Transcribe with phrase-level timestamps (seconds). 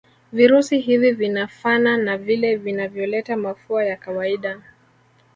[0.33, 4.61] virusi hivi vinafana na vile vinavyoleta mafua ya kawaida